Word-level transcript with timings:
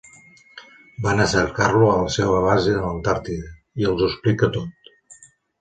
Van 1.07 1.19
a 1.21 1.27
cercar-lo 1.33 1.91
a 1.91 1.99
la 2.05 2.09
seua 2.17 2.41
base 2.47 2.75
a 2.79 2.81
l'Antàrtida, 2.87 3.55
i 3.83 3.89
els 3.93 4.05
ho 4.07 4.11
explica 4.15 4.55
tot. 4.57 4.93